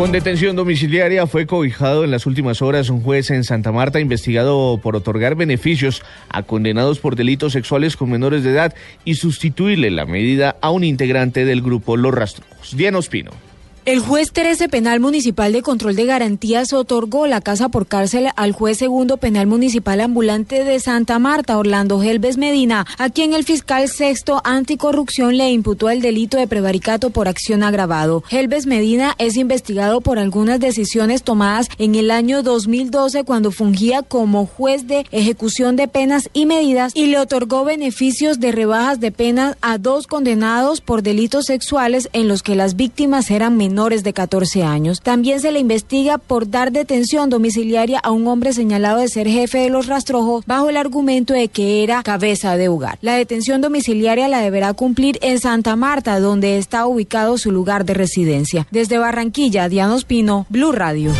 Con 0.00 0.12
detención 0.12 0.56
domiciliaria 0.56 1.26
fue 1.26 1.46
cobijado 1.46 2.04
en 2.04 2.10
las 2.10 2.24
últimas 2.24 2.62
horas 2.62 2.88
un 2.88 3.02
juez 3.02 3.30
en 3.30 3.44
Santa 3.44 3.70
Marta 3.70 4.00
investigado 4.00 4.80
por 4.82 4.96
otorgar 4.96 5.34
beneficios 5.34 6.02
a 6.30 6.42
condenados 6.42 7.00
por 7.00 7.16
delitos 7.16 7.52
sexuales 7.52 7.98
con 7.98 8.10
menores 8.10 8.42
de 8.42 8.52
edad 8.52 8.74
y 9.04 9.16
sustituirle 9.16 9.90
la 9.90 10.06
medida 10.06 10.56
a 10.62 10.70
un 10.70 10.84
integrante 10.84 11.44
del 11.44 11.60
grupo 11.60 11.98
Los 11.98 12.14
Rastrojos. 12.14 12.74
Diana 12.74 12.96
Ospino. 12.96 13.49
El 13.86 14.00
juez 14.00 14.30
Terese 14.30 14.68
Penal 14.68 15.00
Municipal 15.00 15.54
de 15.54 15.62
Control 15.62 15.96
de 15.96 16.04
Garantías 16.04 16.74
otorgó 16.74 17.26
la 17.26 17.40
casa 17.40 17.70
por 17.70 17.86
cárcel 17.86 18.28
al 18.36 18.52
juez 18.52 18.76
segundo 18.76 19.16
penal 19.16 19.46
municipal 19.46 20.02
ambulante 20.02 20.64
de 20.64 20.78
Santa 20.80 21.18
Marta, 21.18 21.56
Orlando 21.56 22.02
Helves 22.02 22.36
Medina, 22.36 22.86
a 22.98 23.08
quien 23.08 23.32
el 23.32 23.42
fiscal 23.42 23.88
sexto 23.88 24.42
anticorrupción 24.44 25.38
le 25.38 25.50
imputó 25.50 25.88
el 25.88 26.02
delito 26.02 26.36
de 26.36 26.46
prevaricato 26.46 27.08
por 27.08 27.26
acción 27.26 27.62
agravado. 27.62 28.22
Helves 28.30 28.66
Medina 28.66 29.14
es 29.16 29.38
investigado 29.38 30.02
por 30.02 30.18
algunas 30.18 30.60
decisiones 30.60 31.22
tomadas 31.22 31.68
en 31.78 31.94
el 31.94 32.10
año 32.10 32.42
2012 32.42 33.24
cuando 33.24 33.50
fungía 33.50 34.02
como 34.02 34.44
juez 34.44 34.86
de 34.88 35.06
ejecución 35.10 35.76
de 35.76 35.88
penas 35.88 36.28
y 36.34 36.44
medidas 36.44 36.92
y 36.94 37.06
le 37.06 37.18
otorgó 37.18 37.64
beneficios 37.64 38.40
de 38.40 38.52
rebajas 38.52 39.00
de 39.00 39.10
penas 39.10 39.56
a 39.62 39.78
dos 39.78 40.06
condenados 40.06 40.82
por 40.82 41.02
delitos 41.02 41.46
sexuales 41.46 42.10
en 42.12 42.28
los 42.28 42.42
que 42.42 42.54
las 42.54 42.76
víctimas 42.76 43.30
eran 43.30 43.56
menores 43.56 43.69
menores 43.70 44.02
de 44.02 44.12
14 44.12 44.64
años. 44.64 45.00
También 45.00 45.38
se 45.40 45.52
le 45.52 45.60
investiga 45.60 46.18
por 46.18 46.50
dar 46.50 46.72
detención 46.72 47.30
domiciliaria 47.30 48.00
a 48.00 48.10
un 48.10 48.26
hombre 48.26 48.52
señalado 48.52 48.98
de 48.98 49.06
ser 49.06 49.28
jefe 49.28 49.58
de 49.58 49.70
los 49.70 49.86
rastrojos 49.86 50.44
bajo 50.44 50.68
el 50.68 50.76
argumento 50.76 51.34
de 51.34 51.46
que 51.46 51.84
era 51.84 52.02
cabeza 52.02 52.56
de 52.56 52.68
hogar. 52.68 52.98
La 53.00 53.14
detención 53.14 53.60
domiciliaria 53.60 54.26
la 54.26 54.40
deberá 54.40 54.74
cumplir 54.74 55.18
en 55.22 55.38
Santa 55.38 55.76
Marta, 55.76 56.18
donde 56.18 56.58
está 56.58 56.84
ubicado 56.86 57.38
su 57.38 57.52
lugar 57.52 57.84
de 57.84 57.94
residencia. 57.94 58.66
Desde 58.72 58.98
Barranquilla, 58.98 59.68
Diana 59.68 59.94
Ospino, 59.94 60.46
Blue 60.48 60.72
Radio. 60.72 61.12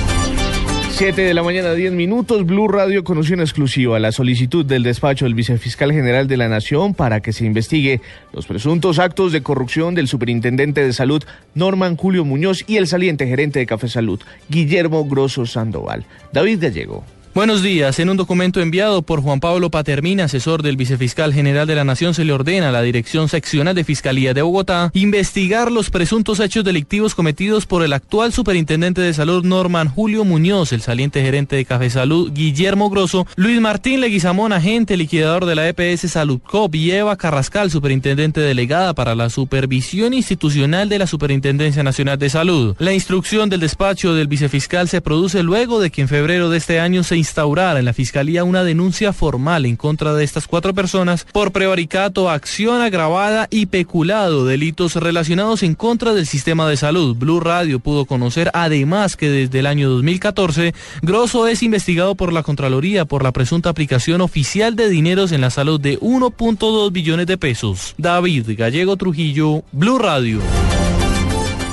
7 1.01 1.23
de 1.23 1.33
la 1.33 1.43
mañana, 1.43 1.73
10 1.73 1.93
minutos. 1.93 2.45
Blue 2.45 2.69
Radio 2.69 3.05
conoció 3.05 3.33
en 3.33 3.41
exclusiva 3.41 3.99
la 3.99 4.13
solicitud 4.13 4.67
del 4.67 4.83
despacho 4.83 5.25
del 5.25 5.33
vicefiscal 5.33 5.93
general 5.93 6.29
de 6.29 6.37
la 6.37 6.51
Nación 6.51 6.93
para 6.93 7.21
que 7.21 7.33
se 7.33 7.47
investigue 7.47 8.03
los 8.35 8.47
presuntos 8.47 8.99
actos 8.99 9.33
de 9.33 9.43
corrupción 9.43 9.95
del 9.95 10.09
superintendente 10.09 10.85
de 10.85 10.93
salud 10.93 11.25
Norman 11.55 11.97
Julio 11.97 12.27
Muñoz 12.27 12.65
y 12.67 12.77
el 12.77 12.87
saliente 12.87 13.27
gerente 13.27 13.61
de 13.61 13.65
Café 13.65 13.89
Salud, 13.89 14.21
Guillermo 14.51 15.07
Grosso 15.07 15.47
Sandoval. 15.47 16.05
David 16.35 16.65
Gallego. 16.65 17.03
Buenos 17.33 17.63
días. 17.63 18.01
En 18.01 18.11
un 18.11 18.17
documento 18.17 18.61
enviado 18.61 19.03
por 19.03 19.23
Juan 19.23 19.39
Pablo 19.39 19.71
Patermina, 19.71 20.25
asesor 20.25 20.65
del 20.65 20.77
vicefiscal 20.77 21.33
general 21.33 21.69
de 21.69 21.77
la 21.77 21.85
Nación, 21.85 22.13
se 22.13 22.25
le 22.25 22.33
ordena 22.33 22.71
a 22.71 22.73
la 22.73 22.83
Dirección 22.83 23.29
Seccional 23.29 23.77
de 23.77 23.85
Fiscalía 23.85 24.35
de 24.35 24.43
Bogotá 24.43 24.91
investigar 24.95 25.71
los 25.71 25.91
presuntos 25.91 26.41
hechos 26.41 26.65
delictivos 26.65 27.15
cometidos 27.15 27.67
por 27.67 27.85
el 27.85 27.93
actual 27.93 28.33
superintendente 28.33 29.01
de 29.01 29.15
salud 29.15 29.45
Norman 29.45 29.89
Julio 29.89 30.25
Muñoz, 30.25 30.73
el 30.73 30.81
saliente 30.81 31.23
gerente 31.23 31.55
de 31.55 31.65
Café 31.65 31.89
Salud 31.89 32.33
Guillermo 32.35 32.91
Grosso, 32.91 33.29
Luis 33.37 33.61
Martín 33.61 34.01
Leguizamón, 34.01 34.53
agente 34.53 34.97
liquidador 34.97 35.47
de 35.47 35.55
la 35.55 35.69
EPS 35.69 36.11
Salud 36.11 36.41
Cop 36.45 36.75
y 36.75 36.91
Eva 36.91 37.17
Carrascal, 37.17 37.71
superintendente 37.71 38.41
delegada 38.41 38.93
para 38.93 39.15
la 39.15 39.31
supervisión 39.31 40.15
institucional 40.15 40.89
de 40.89 40.99
la 40.99 41.07
Superintendencia 41.07 41.85
Nacional 41.85 42.19
de 42.19 42.29
Salud. 42.29 42.75
La 42.81 42.93
instrucción 42.93 43.49
del 43.51 43.61
despacho 43.61 44.15
del 44.15 44.27
vicefiscal 44.27 44.89
se 44.89 45.01
produce 45.01 45.45
luego 45.45 45.79
de 45.79 45.91
que 45.91 46.03
en 46.03 46.09
febrero 46.09 46.51
de 46.51 46.59
este 46.59 46.81
año 46.81 47.05
se 47.05 47.20
instaurar 47.21 47.77
en 47.77 47.85
la 47.85 47.93
Fiscalía 47.93 48.43
una 48.43 48.65
denuncia 48.65 49.13
formal 49.13 49.65
en 49.65 49.77
contra 49.77 50.13
de 50.15 50.25
estas 50.25 50.47
cuatro 50.47 50.75
personas 50.75 51.25
por 51.33 51.53
prevaricato, 51.53 52.29
acción 52.29 52.83
agravada 52.83 53.47
y 53.51 53.67
peculado, 53.67 54.45
delitos 54.45 54.97
relacionados 54.97 55.63
en 55.63 55.75
contra 55.75 56.13
del 56.13 56.27
sistema 56.27 56.69
de 56.69 56.77
salud. 56.77 57.15
Blue 57.17 57.39
Radio 57.39 57.79
pudo 57.79 58.05
conocer 58.05 58.51
además 58.55 59.17
que 59.17 59.31
desde 59.31 59.61
el 59.61 59.67
año 59.67 59.89
2014, 59.91 60.75
Grosso 61.03 61.47
es 61.47 61.63
investigado 61.63 62.15
por 62.15 62.33
la 62.33 62.43
Contraloría 62.43 63.05
por 63.05 63.23
la 63.23 63.33
presunta 63.33 63.71
aplicación 63.71 64.21
oficial 64.21 64.75
de 64.75 64.89
dineros 64.89 65.33
en 65.33 65.41
la 65.41 65.51
salud 65.51 65.81
de 65.81 66.01
1.2 66.01 66.93
billones 66.93 67.27
de 67.27 67.39
pesos. 67.39 67.95
David 67.99 68.51
Gallego 68.57 68.97
Trujillo, 68.97 69.63
Blue 69.73 69.99
Radio. 69.99 70.41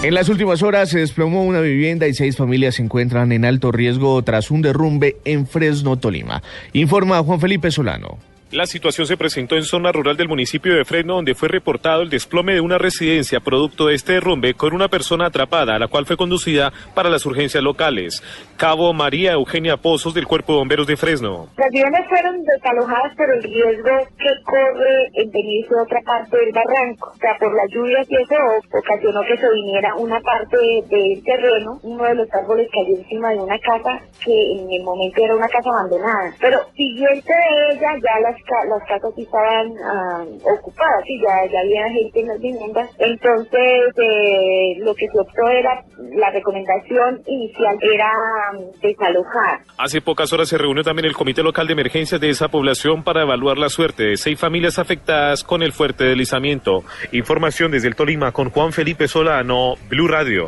En 0.03 0.13
las 0.13 0.29
últimas 0.29 0.61
horas 0.61 0.89
se 0.89 0.99
desplomó 0.99 1.43
una 1.43 1.59
vivienda 1.59 2.07
y 2.07 2.13
seis 2.13 2.37
familias 2.37 2.75
se 2.75 2.83
encuentran 2.83 3.31
en 3.31 3.45
alto 3.45 3.71
riesgo 3.71 4.21
tras 4.21 4.51
un 4.51 4.61
derrumbe 4.61 5.17
en 5.25 5.47
Fresno, 5.47 5.97
Tolima. 5.97 6.43
Informa 6.73 7.23
Juan 7.23 7.39
Felipe 7.39 7.71
Solano. 7.71 8.19
La 8.49 8.65
situación 8.65 9.05
se 9.05 9.17
presentó 9.17 9.57
en 9.57 9.63
zona 9.63 9.91
rural 9.91 10.15
del 10.15 10.29
municipio 10.29 10.73
de 10.73 10.85
Fresno, 10.85 11.15
donde 11.15 11.35
fue 11.35 11.49
reportado 11.49 12.01
el 12.01 12.09
desplome 12.09 12.53
de 12.53 12.61
una 12.61 12.77
residencia 12.77 13.41
producto 13.41 13.87
de 13.87 13.95
este 13.95 14.13
derrumbe 14.13 14.53
con 14.53 14.73
una 14.73 14.87
persona 14.87 15.25
atrapada, 15.25 15.75
a 15.75 15.79
la 15.79 15.89
cual 15.89 16.05
fue 16.05 16.15
conducida 16.15 16.71
para 16.95 17.09
las 17.09 17.25
urgencias 17.25 17.61
locales. 17.61 18.23
Cabo 18.55 18.93
María 18.93 19.33
Eugenia 19.33 19.75
Pozos, 19.75 20.13
del 20.13 20.27
Cuerpo 20.27 20.53
de 20.53 20.59
Bomberos 20.59 20.87
de 20.87 20.95
Fresno. 20.95 21.49
Las 21.57 21.69
viviendas 21.71 22.07
fueron 22.07 22.41
desalojadas 22.41 23.13
por 23.17 23.29
el 23.29 23.43
riesgo 23.43 24.07
que 24.17 24.29
corre 24.45 25.09
en 25.15 25.29
venirse 25.29 25.75
otra 25.75 25.99
parte 26.05 26.37
del 26.37 26.53
barranco. 26.53 27.11
O 27.13 27.17
sea, 27.17 27.35
por 27.39 27.53
las 27.53 27.69
lluvias 27.69 28.07
y 28.09 28.15
eso 28.15 28.35
ocasionó 28.71 29.23
que 29.27 29.37
se 29.37 29.51
viniera 29.51 29.93
una 29.95 30.21
parte 30.21 30.55
del 30.89 31.21
terreno. 31.21 31.81
Uno 31.83 32.03
de 32.05 32.15
los 32.15 32.33
árboles 32.33 32.69
cayó 32.71 32.95
encima 32.95 33.31
de 33.31 33.39
una 33.39 33.59
casa 33.59 33.99
que 34.23 34.53
en 34.53 34.71
el 34.71 34.83
momento 34.83 35.21
era 35.21 35.35
una 35.35 35.49
casa 35.49 35.69
abandonada. 35.69 36.33
Pero 36.39 36.59
siguiente 36.77 37.33
de 37.33 37.73
ella, 37.75 37.91
ya 38.01 38.19
las 38.21 38.36
las 38.69 38.87
casas 38.87 39.13
estaban 39.17 39.73
ah, 39.83 40.25
ocupadas, 40.43 41.03
y 41.05 41.21
ya, 41.21 41.59
había 41.59 41.89
gente 41.89 42.19
en 42.19 42.27
las 42.27 42.39
viviendas. 42.39 42.89
Entonces, 42.99 43.93
eh, 43.97 44.75
lo 44.79 44.93
que 44.95 45.07
se 45.07 45.19
optó 45.19 45.47
era, 45.49 45.83
la 46.15 46.29
recomendación 46.31 47.21
inicial 47.27 47.77
era 47.81 48.11
mm, 48.53 48.79
desalojar. 48.81 49.59
Hace 49.77 50.01
pocas 50.01 50.31
horas 50.33 50.49
se 50.49 50.57
reunió 50.57 50.83
también 50.83 51.05
el 51.05 51.15
Comité 51.15 51.43
Local 51.43 51.67
de 51.67 51.73
Emergencias 51.73 52.19
de 52.21 52.29
esa 52.29 52.47
población 52.47 53.03
para 53.03 53.23
evaluar 53.23 53.57
la 53.57 53.69
suerte 53.69 54.03
de 54.03 54.17
seis 54.17 54.39
familias 54.39 54.79
afectadas 54.79 55.43
con 55.43 55.63
el 55.63 55.73
fuerte 55.73 56.05
deslizamiento. 56.05 56.83
Información 57.11 57.71
desde 57.71 57.87
el 57.87 57.95
Tolima 57.95 58.31
con 58.31 58.49
Juan 58.49 58.71
Felipe 58.71 59.07
Solano, 59.07 59.75
Blue 59.89 60.07
Radio. 60.07 60.47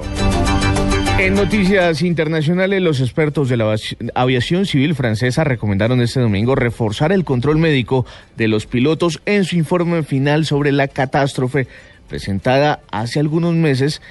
En 1.19 1.33
noticias 1.33 2.01
internacionales, 2.01 2.81
los 2.81 3.01
expertos 3.01 3.49
de 3.49 3.57
la 3.57 3.75
aviación 4.15 4.65
civil 4.65 4.95
francesa 4.95 5.43
recomendaron 5.43 5.99
este 5.99 6.21
domingo 6.21 6.55
reforzar 6.55 7.11
el 7.11 7.25
control 7.25 7.57
médico 7.57 8.05
de 8.37 8.47
los 8.47 8.65
pilotos 8.65 9.21
en 9.25 9.43
su 9.43 9.57
informe 9.57 10.03
final 10.03 10.45
sobre 10.45 10.71
la 10.71 10.87
catástrofe 10.87 11.67
presentada 12.07 12.79
hace 12.89 13.19
algunos 13.19 13.53
meses 13.53 14.01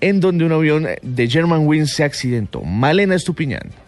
en 0.00 0.20
donde 0.20 0.46
un 0.46 0.52
avión 0.52 0.86
de 1.02 1.28
Germanwings 1.28 1.92
se 1.92 2.04
accidentó. 2.04 2.62
Malena 2.62 3.16
Estupiñán. 3.16 3.85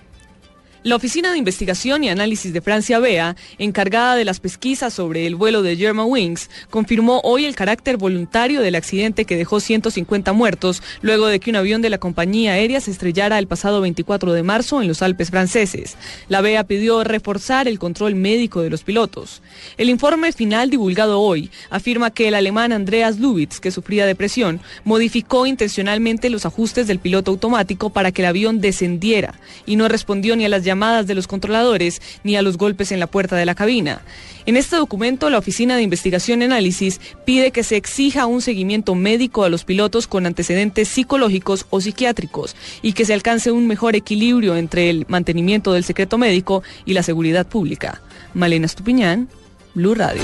La 0.85 0.95
Oficina 0.95 1.33
de 1.33 1.39
Investigación 1.39 2.05
y 2.05 2.09
Análisis 2.09 2.53
de 2.53 2.61
Francia 2.61 3.01
BEA, 3.01 3.35
encargada 3.59 4.15
de 4.15 4.25
las 4.25 4.39
pesquisas 4.39 4.95
sobre 4.95 5.27
el 5.27 5.35
vuelo 5.35 5.63
de 5.63 5.77
Germanwings, 5.77 6.51
confirmó 6.71 7.21
hoy 7.25 7.47
el 7.47 7.57
carácter 7.57 7.97
voluntario 7.97 8.61
del 8.61 8.77
accidente 8.77 9.25
que 9.25 9.37
dejó 9.37 9.59
150 9.59 10.33
muertos 10.33 10.81
luego 11.03 11.27
de 11.27 11.41
que 11.41 11.51
un 11.51 11.57
avión 11.57 11.83
de 11.83 11.91
la 11.91 11.99
compañía 11.99 12.53
aérea 12.53 12.81
se 12.81 12.93
estrellara 12.93 13.41
el 13.41 13.49
pasado 13.49 13.81
24 13.81 14.33
de 14.33 14.45
marzo 14.45 14.81
en 14.81 14.87
los 14.87 15.03
Alpes 15.03 15.31
franceses. 15.31 15.97
La 16.29 16.43
BEA 16.43 16.63
pidió 16.63 17.03
reforzar 17.03 17.67
el 17.67 17.81
control 17.81 18.15
médico 18.15 18.63
de 18.63 18.71
los 18.71 18.85
pilotos. 18.85 19.43
El 19.79 19.91
informe 19.91 20.31
final 20.31 20.71
divulgado 20.71 21.21
hoy 21.21 21.51
afirma 21.71 22.13
que 22.13 22.29
el 22.29 22.37
alemán 22.37 22.71
Andreas 22.71 23.19
Lubitz, 23.19 23.59
que 23.59 23.73
sufría 23.73 24.07
depresión, 24.07 24.61
modificó 24.85 25.45
intencionalmente 25.45 26.31
los 26.31 26.47
ajustes 26.47 26.87
del 26.87 27.01
piloto 27.01 27.33
automático 27.33 27.91
para 27.91 28.13
que 28.13 28.23
el 28.23 28.29
avión 28.29 28.61
descendiera 28.61 29.35
y 29.67 29.75
no 29.75 29.89
respondió 29.89 30.37
ni 30.37 30.45
a 30.45 30.49
las 30.49 30.68
llamadas 30.69 31.07
de 31.07 31.15
los 31.15 31.27
controladores 31.27 32.01
ni 32.23 32.37
a 32.37 32.43
los 32.43 32.59
golpes 32.59 32.93
en 32.93 33.01
la 33.01 33.07
puerta 33.07 33.37
de 33.37 33.47
la 33.47 33.55
cabina. 33.55 34.03
En 34.47 34.57
este 34.57 34.77
documento, 34.77 35.29
la 35.31 35.39
Oficina 35.39 35.77
de 35.77 35.83
Investigación 35.83 36.41
y 36.41 36.45
Análisis 36.45 37.01
pide 37.25 37.51
que 37.51 37.63
se 37.63 37.77
exija 37.77 38.27
un 38.27 38.41
seguimiento 38.41 38.95
médico 38.95 39.45
a 39.45 39.49
los 39.49 39.65
pilotos 39.65 40.07
con 40.07 40.27
antecedentes 40.27 40.89
psicológicos 40.89 41.67
o 41.71 41.81
psiquiátricos 41.81 42.55
y 42.83 42.93
que 42.93 43.05
se 43.05 43.15
alcance 43.15 43.51
un 43.51 43.67
mejor 43.67 43.97
equilibrio 43.97 44.57
entre 44.57 44.91
el 44.91 45.05
mantenimiento 45.09 45.73
del 45.73 45.85
secreto 45.85 46.19
médico 46.19 46.63
y 46.85 46.93
la 46.93 47.03
seguridad 47.03 47.47
pública. 47.47 48.01
Malena 48.35 48.67
Estupiñán, 48.67 49.29
Blue 49.75 49.95
Radio. 49.95 50.23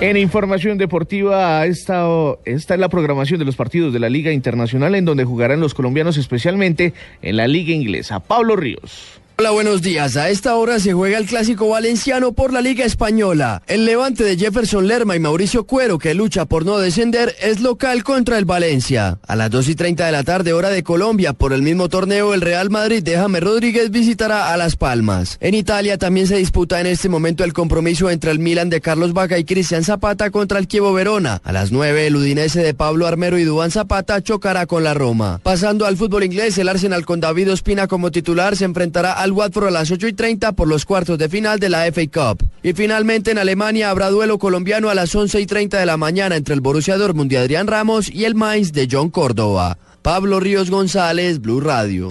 En 0.00 0.16
información 0.16 0.78
deportiva, 0.78 1.66
esta, 1.66 2.06
esta 2.46 2.74
es 2.74 2.80
la 2.80 2.88
programación 2.88 3.38
de 3.38 3.44
los 3.44 3.54
partidos 3.54 3.92
de 3.92 3.98
la 3.98 4.08
Liga 4.08 4.32
Internacional 4.32 4.94
en 4.94 5.04
donde 5.04 5.26
jugarán 5.26 5.60
los 5.60 5.74
colombianos 5.74 6.16
especialmente 6.16 6.94
en 7.20 7.36
la 7.36 7.46
Liga 7.46 7.74
Inglesa. 7.74 8.18
Pablo 8.18 8.56
Ríos. 8.56 9.19
Hola, 9.40 9.52
buenos 9.52 9.80
días. 9.80 10.18
A 10.18 10.28
esta 10.28 10.54
hora 10.56 10.78
se 10.80 10.92
juega 10.92 11.16
el 11.16 11.24
clásico 11.24 11.66
valenciano 11.70 12.32
por 12.32 12.52
la 12.52 12.60
Liga 12.60 12.84
Española. 12.84 13.62
El 13.68 13.86
levante 13.86 14.22
de 14.22 14.36
Jefferson 14.36 14.86
Lerma 14.86 15.16
y 15.16 15.18
Mauricio 15.18 15.64
Cuero, 15.64 15.98
que 15.98 16.12
lucha 16.12 16.44
por 16.44 16.66
no 16.66 16.76
descender, 16.76 17.34
es 17.40 17.60
local 17.60 18.04
contra 18.04 18.36
el 18.36 18.44
Valencia. 18.44 19.18
A 19.26 19.36
las 19.36 19.50
2 19.50 19.70
y 19.70 19.74
30 19.76 20.04
de 20.04 20.12
la 20.12 20.24
tarde, 20.24 20.52
hora 20.52 20.68
de 20.68 20.82
Colombia, 20.82 21.32
por 21.32 21.54
el 21.54 21.62
mismo 21.62 21.88
torneo, 21.88 22.34
el 22.34 22.42
Real 22.42 22.68
Madrid 22.68 23.02
de 23.02 23.16
James 23.16 23.42
Rodríguez 23.42 23.90
visitará 23.90 24.52
a 24.52 24.58
Las 24.58 24.76
Palmas. 24.76 25.38
En 25.40 25.54
Italia 25.54 25.96
también 25.96 26.26
se 26.26 26.36
disputa 26.36 26.78
en 26.78 26.86
este 26.86 27.08
momento 27.08 27.42
el 27.42 27.54
compromiso 27.54 28.10
entre 28.10 28.32
el 28.32 28.40
Milan 28.40 28.68
de 28.68 28.82
Carlos 28.82 29.14
Vaca 29.14 29.38
y 29.38 29.44
Cristian 29.44 29.84
Zapata 29.84 30.30
contra 30.30 30.58
el 30.58 30.68
Chievo 30.68 30.92
Verona. 30.92 31.40
A 31.44 31.52
las 31.52 31.72
9, 31.72 32.08
el 32.08 32.16
Udinese 32.16 32.62
de 32.62 32.74
Pablo 32.74 33.06
Armero 33.06 33.38
y 33.38 33.44
Dubán 33.44 33.70
Zapata 33.70 34.20
chocará 34.20 34.66
con 34.66 34.84
la 34.84 34.92
Roma. 34.92 35.40
Pasando 35.42 35.86
al 35.86 35.96
fútbol 35.96 36.24
inglés, 36.24 36.58
el 36.58 36.68
Arsenal 36.68 37.06
con 37.06 37.20
David 37.20 37.52
Ospina 37.52 37.86
como 37.86 38.10
titular 38.10 38.54
se 38.54 38.66
enfrentará 38.66 39.14
al 39.14 39.29
Watford 39.32 39.68
a 39.68 39.70
las 39.70 39.90
8 39.90 40.08
y 40.08 40.12
30 40.12 40.52
por 40.52 40.68
los 40.68 40.84
cuartos 40.84 41.18
de 41.18 41.28
final 41.28 41.58
de 41.58 41.68
la 41.68 41.86
FA 41.92 42.06
Cup. 42.06 42.48
Y 42.62 42.72
finalmente 42.72 43.30
en 43.30 43.38
Alemania 43.38 43.90
habrá 43.90 44.10
duelo 44.10 44.38
colombiano 44.38 44.90
a 44.90 44.94
las 44.94 45.14
11 45.14 45.40
y 45.40 45.46
30 45.46 45.78
de 45.78 45.86
la 45.86 45.96
mañana 45.96 46.36
entre 46.36 46.54
el 46.54 46.60
Borussia 46.60 46.96
Dortmund 46.96 47.30
de 47.30 47.38
Adrián 47.38 47.66
Ramos 47.66 48.10
y 48.10 48.24
el 48.24 48.34
Mainz 48.34 48.72
de 48.72 48.88
John 48.90 49.10
Córdoba. 49.10 49.78
Pablo 50.02 50.40
Ríos 50.40 50.70
González, 50.70 51.40
Blue 51.40 51.60
Radio. 51.60 52.08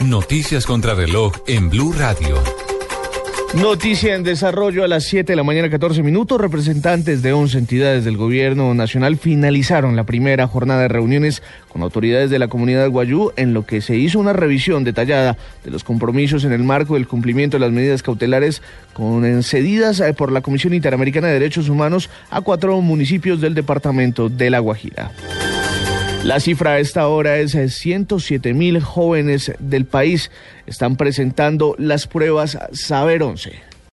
Noticias 0.00 0.66
contra 0.66 0.94
reloj 0.94 1.32
en 1.46 1.70
Blue 1.70 1.92
Radio. 1.92 2.67
Noticia 3.54 4.14
en 4.14 4.24
desarrollo 4.24 4.84
a 4.84 4.88
las 4.88 5.04
7 5.04 5.32
de 5.32 5.36
la 5.36 5.42
mañana 5.42 5.70
14 5.70 6.02
minutos. 6.02 6.38
Representantes 6.38 7.22
de 7.22 7.32
11 7.32 7.58
entidades 7.58 8.04
del 8.04 8.18
gobierno 8.18 8.74
nacional 8.74 9.16
finalizaron 9.16 9.96
la 9.96 10.04
primera 10.04 10.46
jornada 10.46 10.82
de 10.82 10.88
reuniones 10.88 11.42
con 11.68 11.82
autoridades 11.82 12.28
de 12.28 12.38
la 12.38 12.48
comunidad 12.48 12.90
guayú 12.90 13.32
en 13.36 13.54
lo 13.54 13.64
que 13.64 13.80
se 13.80 13.96
hizo 13.96 14.20
una 14.20 14.34
revisión 14.34 14.84
detallada 14.84 15.38
de 15.64 15.70
los 15.70 15.82
compromisos 15.82 16.44
en 16.44 16.52
el 16.52 16.62
marco 16.62 16.94
del 16.94 17.08
cumplimiento 17.08 17.56
de 17.56 17.62
las 17.62 17.72
medidas 17.72 18.02
cautelares 18.02 18.62
concedidas 18.92 20.00
eh, 20.00 20.12
por 20.12 20.30
la 20.30 20.42
Comisión 20.42 20.74
Interamericana 20.74 21.28
de 21.28 21.34
Derechos 21.34 21.70
Humanos 21.70 22.10
a 22.30 22.42
cuatro 22.42 22.78
municipios 22.82 23.40
del 23.40 23.54
departamento 23.54 24.28
de 24.28 24.50
La 24.50 24.58
Guajira. 24.58 25.10
La 26.24 26.40
cifra 26.40 26.72
a 26.72 26.78
esta 26.78 27.08
hora 27.08 27.38
es 27.38 27.52
107 27.52 28.48
eh, 28.48 28.54
mil 28.54 28.82
jóvenes 28.82 29.52
del 29.58 29.86
país 29.86 30.30
están 30.66 30.96
presentando 30.96 31.74
las 31.78 32.06
pruebas 32.06 32.58
Saber 32.72 33.22
11. 33.22 33.67